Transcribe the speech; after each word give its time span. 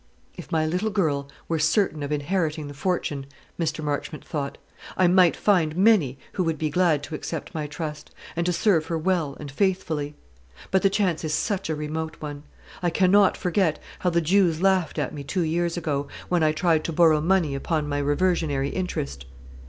"If 0.35 0.51
my 0.51 0.65
little 0.65 0.89
girl 0.89 1.27
were 1.47 1.59
certain 1.59 2.01
of 2.01 2.11
inheriting 2.11 2.67
the 2.67 2.73
fortune," 2.73 3.27
Mr. 3.59 3.83
Marchmont 3.83 4.25
thought, 4.25 4.57
"I 4.97 5.05
might 5.05 5.35
find 5.35 5.77
many 5.77 6.17
who 6.33 6.43
would 6.43 6.57
be 6.57 6.71
glad 6.71 7.03
to 7.03 7.13
accept 7.13 7.53
my 7.53 7.67
trust, 7.67 8.09
and 8.35 8.43
to 8.47 8.51
serve 8.51 8.87
her 8.87 8.97
well 8.97 9.37
and 9.39 9.51
faithfully. 9.51 10.15
But 10.71 10.81
the 10.81 10.89
chance 10.89 11.23
is 11.23 11.35
such 11.35 11.69
a 11.69 11.75
remote 11.75 12.15
one. 12.19 12.41
I 12.81 12.89
cannot 12.89 13.37
forget 13.37 13.77
how 13.99 14.09
the 14.09 14.21
Jews 14.21 14.59
laughed 14.59 14.97
at 14.97 15.13
me 15.13 15.23
two 15.23 15.41
years 15.43 15.77
ago, 15.77 16.07
when 16.29 16.41
I 16.41 16.51
tried 16.51 16.83
to 16.85 16.91
borrow 16.91 17.21
money 17.21 17.53
upon 17.53 17.87
my 17.87 17.99
reversionary 17.99 18.69
interest. 18.69 19.27